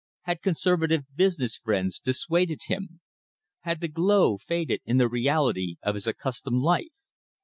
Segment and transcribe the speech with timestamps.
[0.23, 3.01] Had conservative business friends dissuaded him?
[3.59, 6.87] Had the glow faded in the reality of his accustomed life?